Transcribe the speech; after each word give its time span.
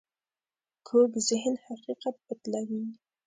کوږ 0.87 1.11
ذهن 1.29 1.53
حقیقت 1.65 2.15
بدلوي 2.25 2.81